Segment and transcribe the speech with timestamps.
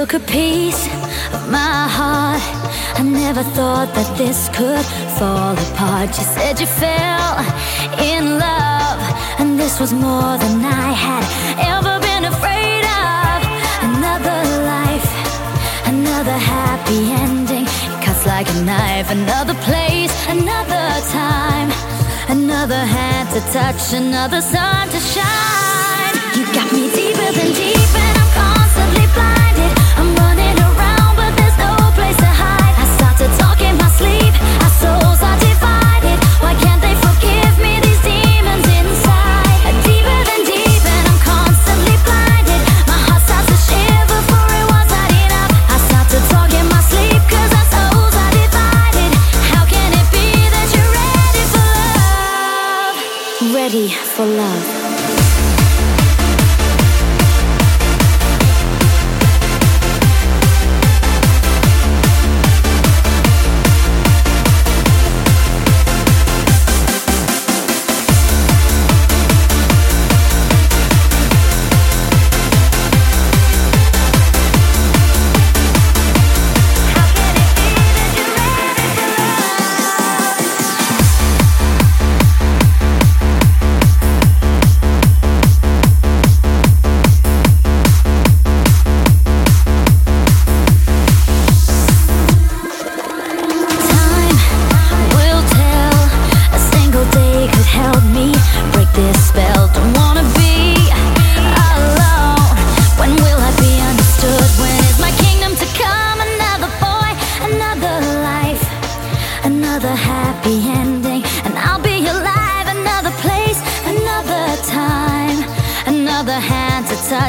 [0.00, 0.84] took a piece
[1.32, 2.42] of my heart.
[3.00, 4.86] I never thought that this could
[5.18, 6.08] fall apart.
[6.18, 7.32] You said you fell
[8.12, 9.00] in love,
[9.40, 11.24] and this was more than I had
[11.72, 13.36] ever been afraid of.
[13.88, 14.40] Another
[14.74, 15.08] life,
[15.94, 17.66] another happy ending.
[17.88, 20.86] It cuts like a knife, another place, another
[21.20, 21.70] time.
[22.36, 26.14] Another hand to touch, another sun to shine.
[26.36, 28.05] You got me deeper than deeper.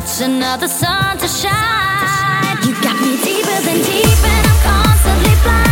[0.01, 2.57] touch, another sun to shine.
[2.65, 5.66] You got me deeper than deep, and I'm constantly blind.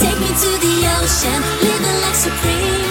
[0.00, 2.83] Take me to the ocean, living like supreme.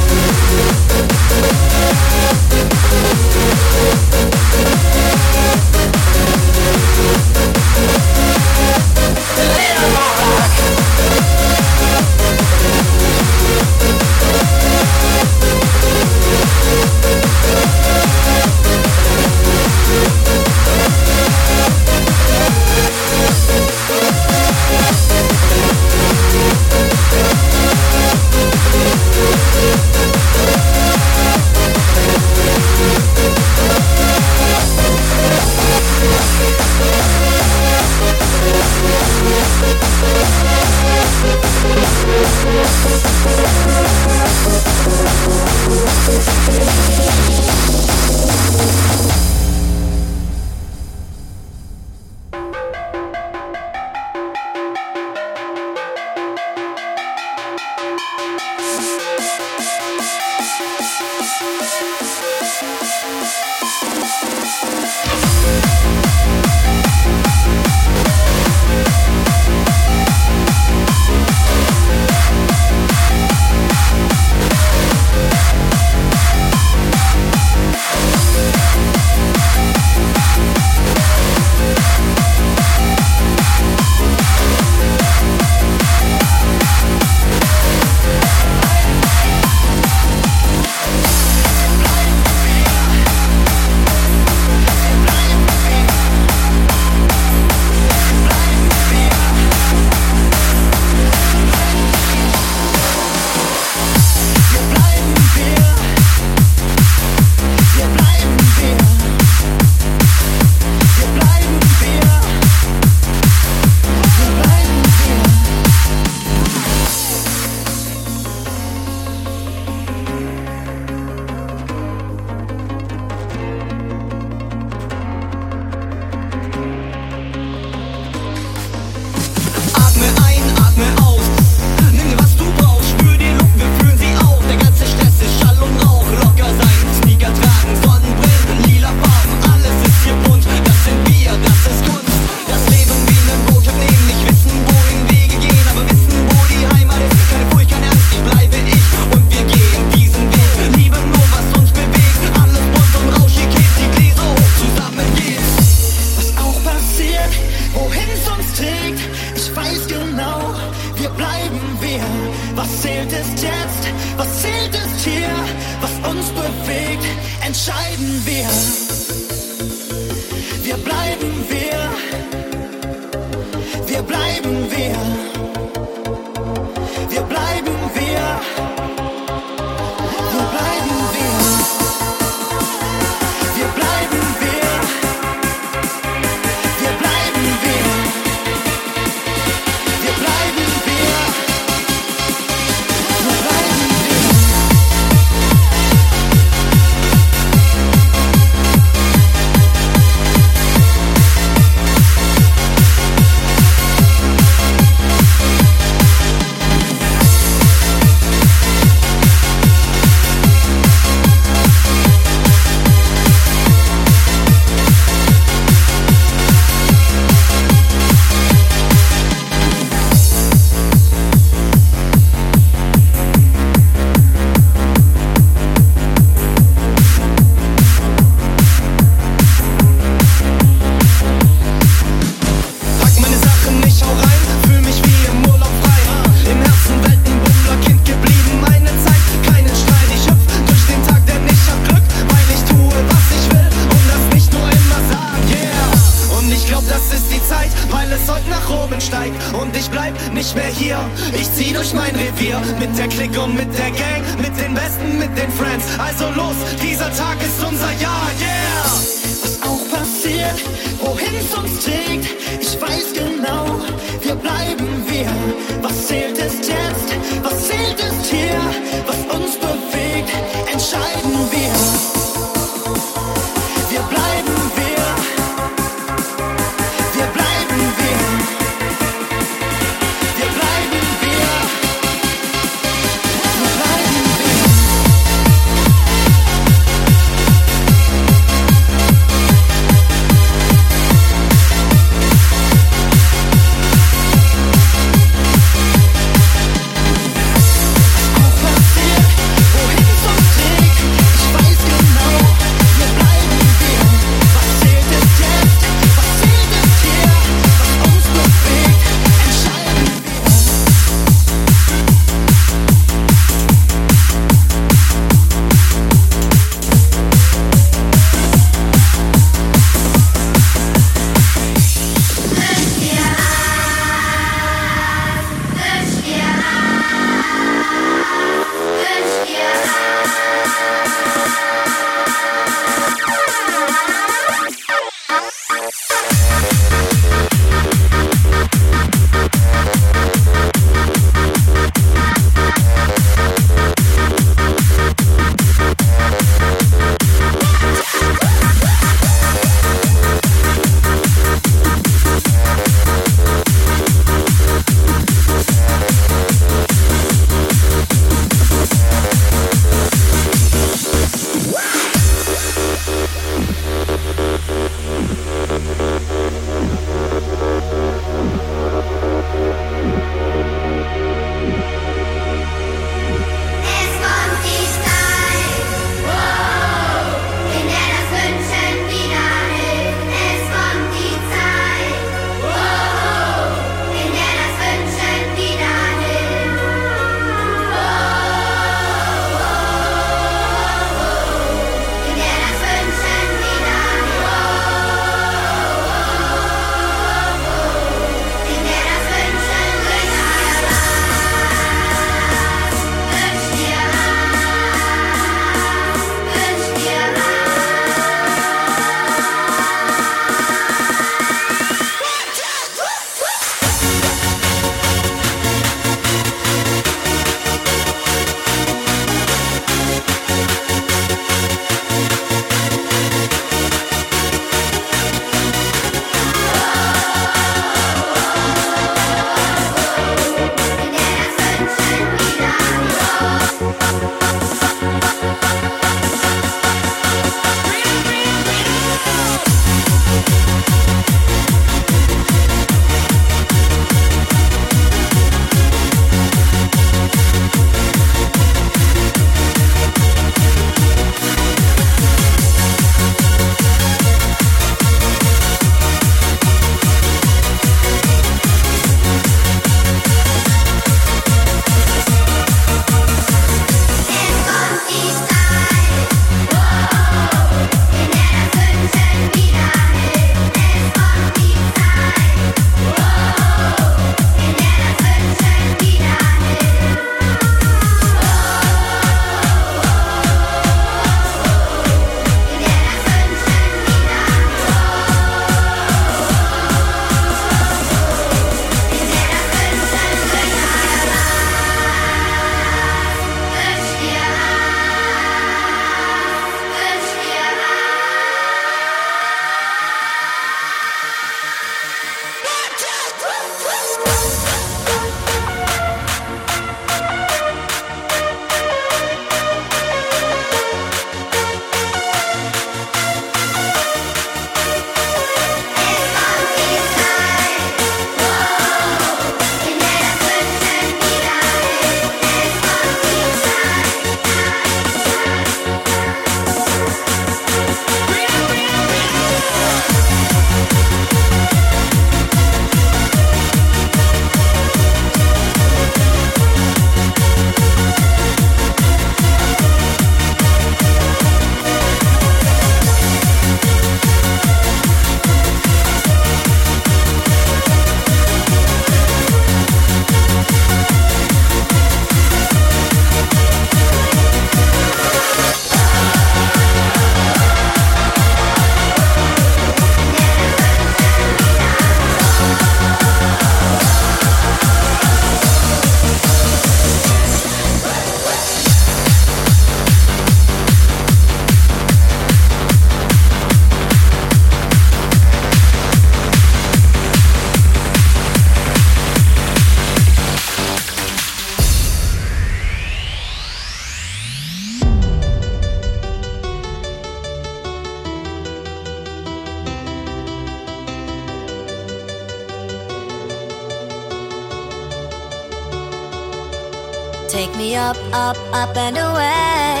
[598.80, 600.00] up and away,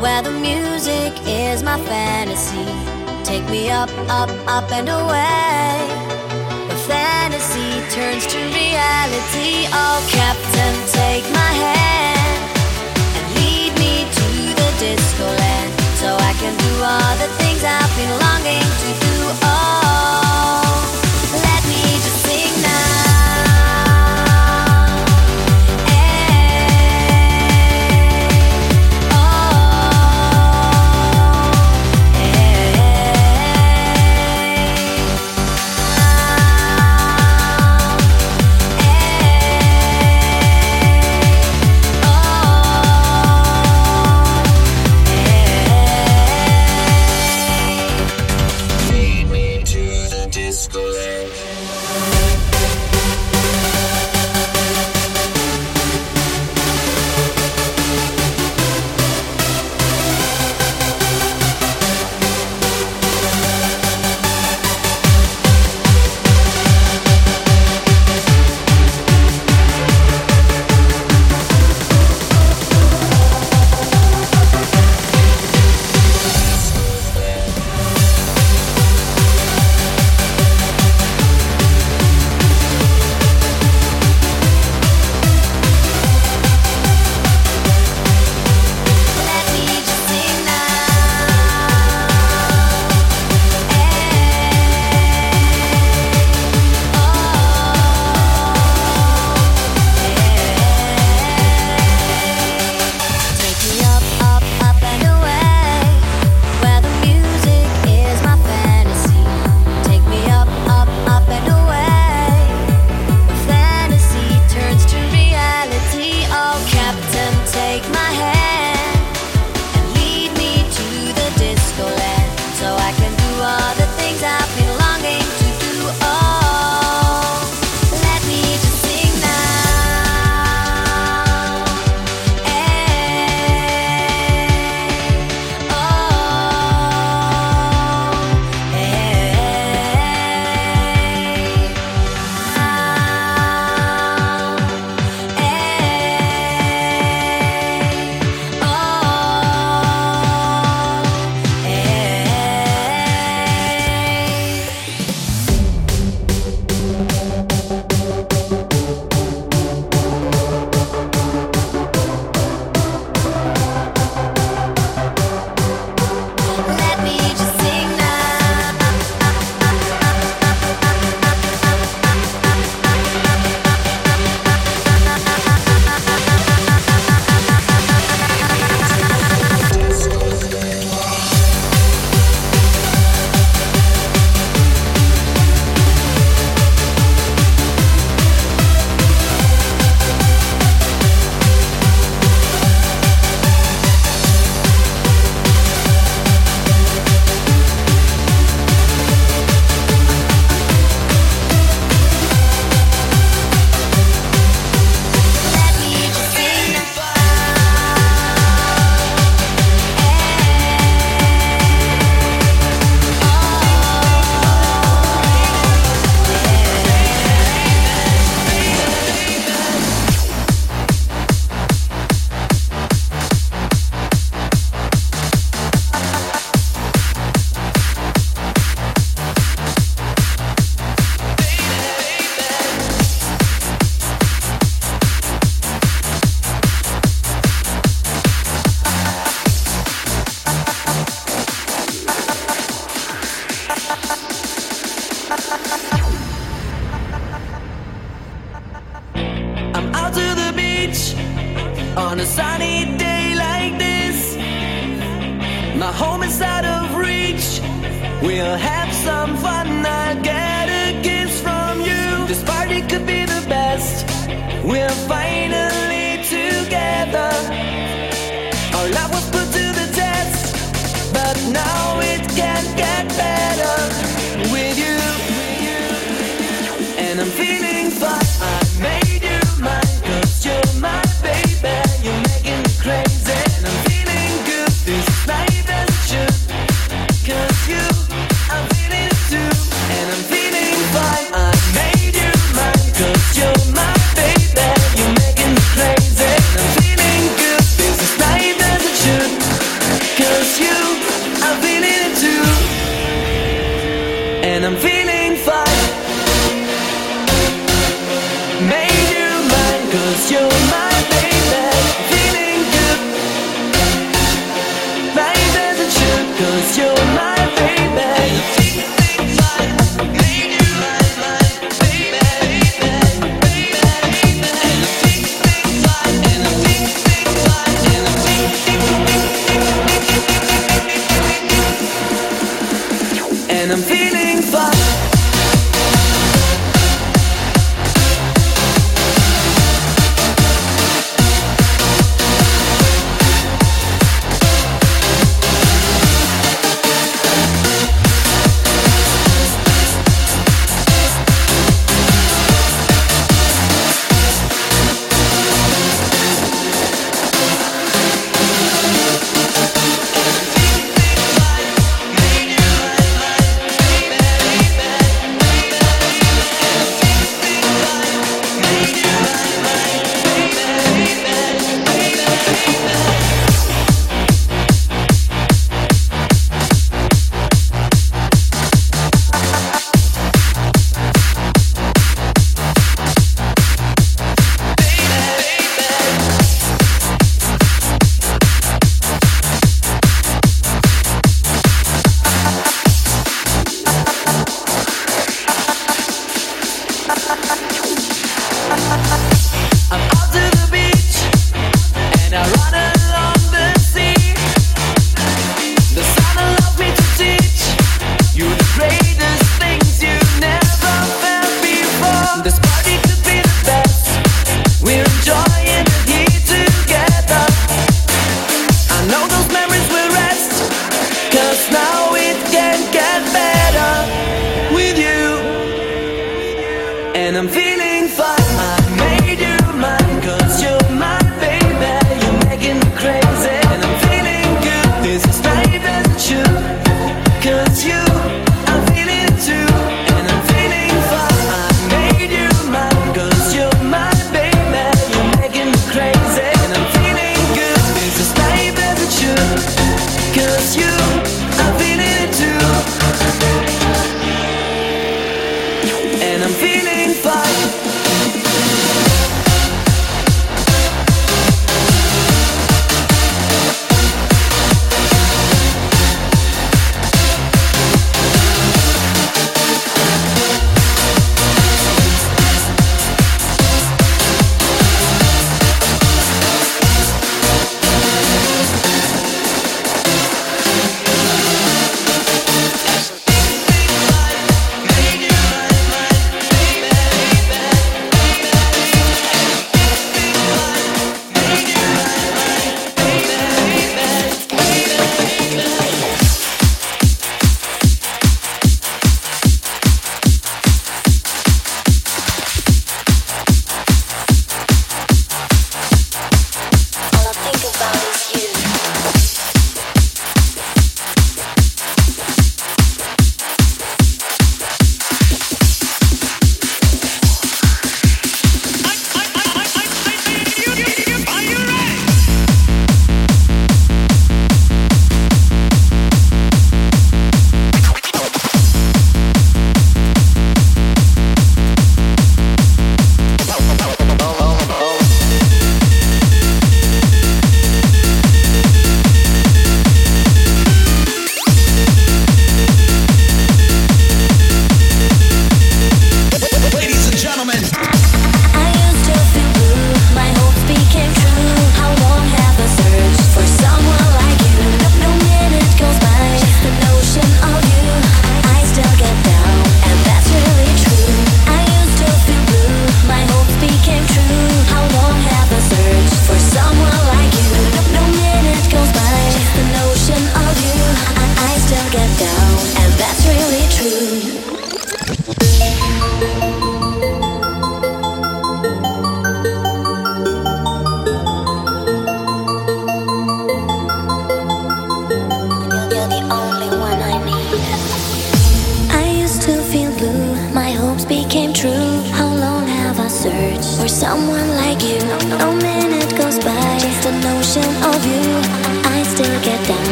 [0.00, 2.64] where the music is my fantasy.
[3.22, 5.76] Take me up, up, up and away.
[6.70, 9.68] The fantasy turns to reality.
[9.80, 12.40] Oh, Captain, take my hand
[13.16, 14.28] and lead me to
[14.60, 19.16] the disco land so I can do all the things I've been longing to do.
[19.42, 20.67] Oh.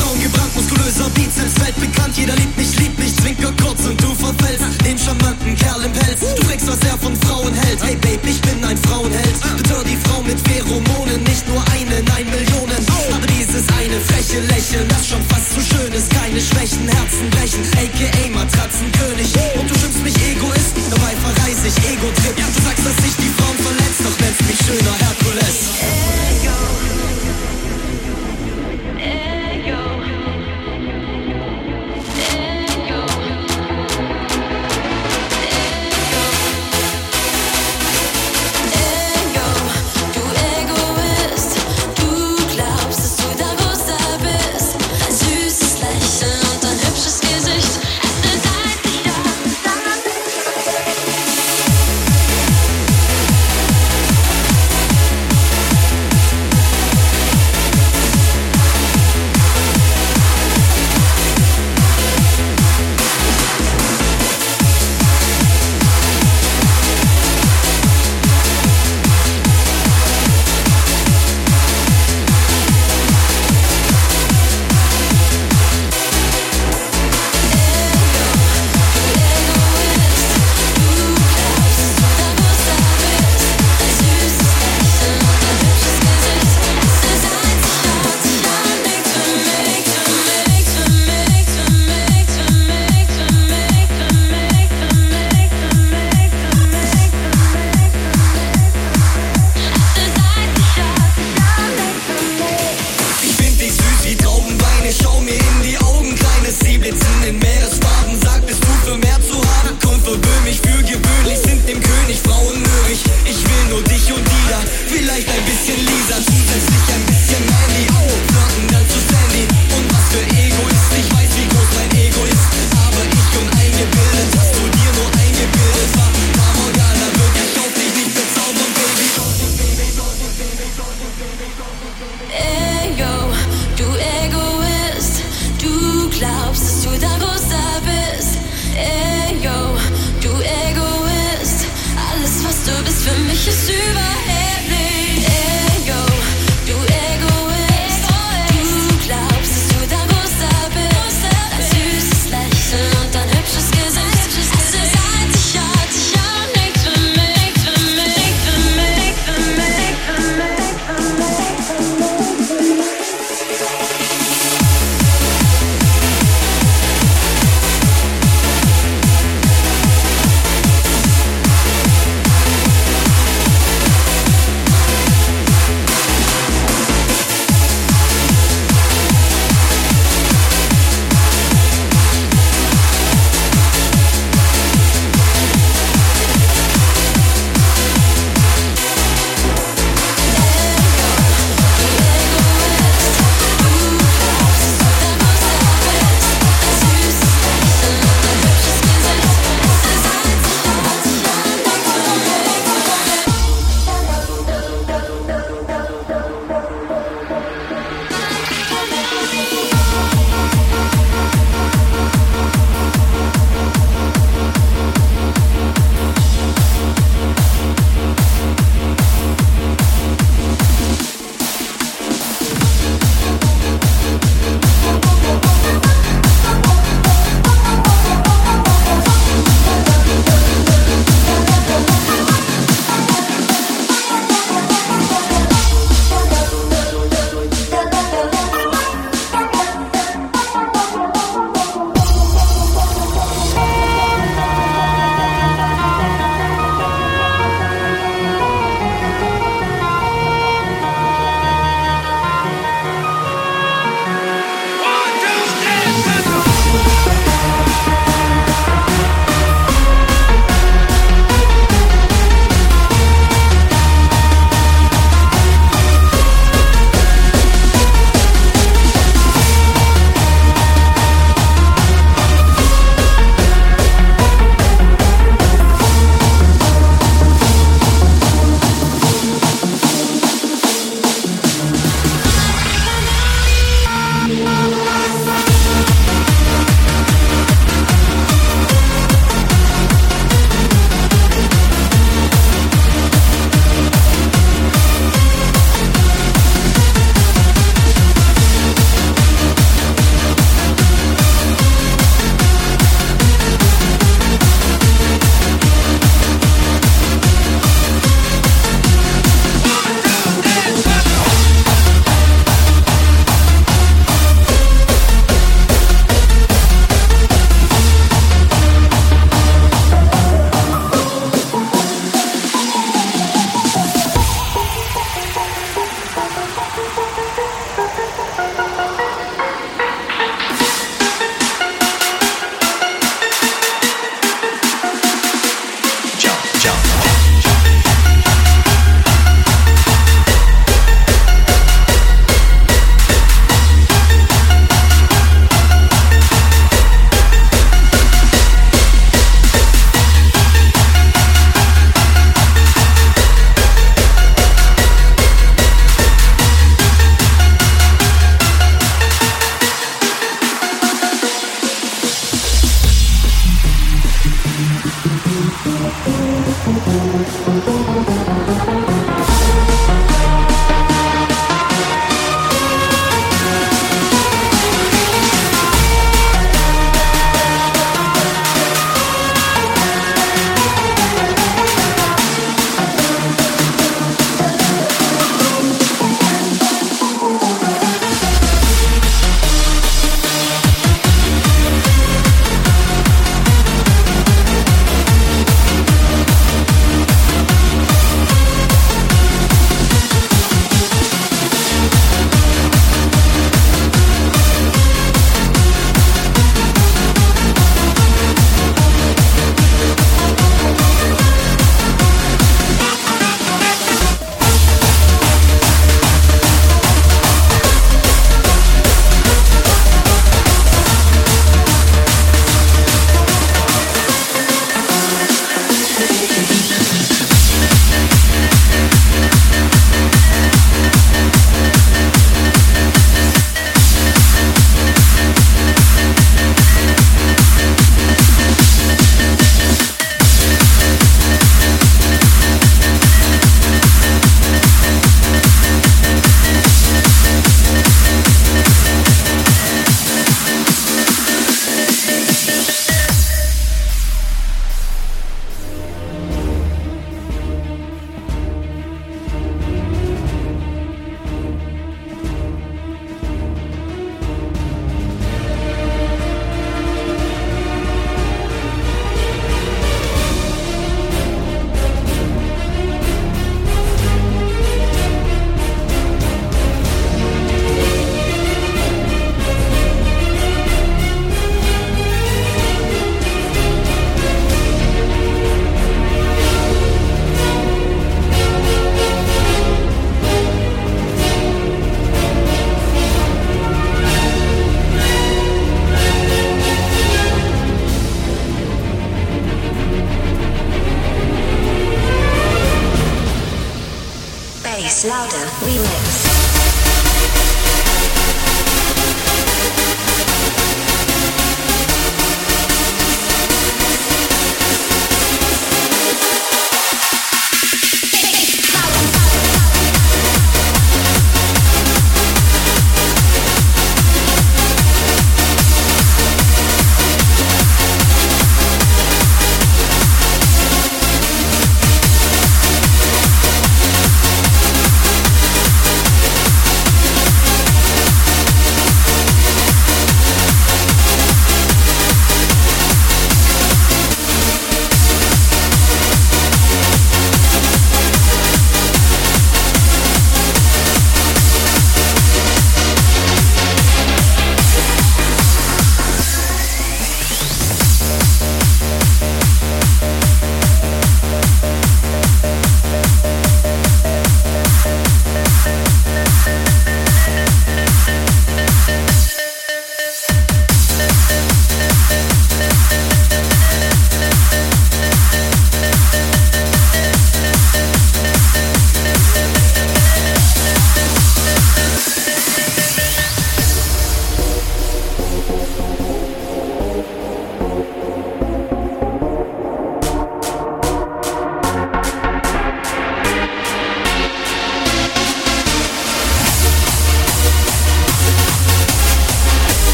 [0.00, 4.64] Braun gebrannt, muskulöser Bizeps, weltbekannt, jeder liebt mich, liebt mich, zwinker kurz und du verfällst
[4.84, 6.20] den charmanten Kerl im Pelz.
[6.20, 7.80] Du fragst, was er von Frauen hält.
[7.82, 9.36] Hey Babe, ich bin ein Frauenheld.
[9.56, 12.80] Betör die Frau mit Pheromonen, nicht nur eine, nein Millionen.
[13.14, 16.10] Aber dieses eine freche Lächeln, das schon fast zu schön ist.
[16.10, 19.30] Keine Schwächen, Herzen brechen, aka Matratzenkönig.
[19.58, 22.36] Und du schimpfst mich Egoist, dabei verreis ich Ego-Trip.
[22.36, 25.58] Du sagst, dass ich die Frauen verletzt, doch nennst mich schöner Herkules.
[25.70, 27.29] Du